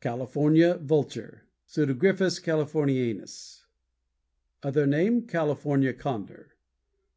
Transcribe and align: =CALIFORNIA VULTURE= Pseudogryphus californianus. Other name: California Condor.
=CALIFORNIA 0.00 0.78
VULTURE= 0.78 1.48
Pseudogryphus 1.66 2.38
californianus. 2.40 3.64
Other 4.62 4.86
name: 4.86 5.22
California 5.22 5.92
Condor. 5.92 6.54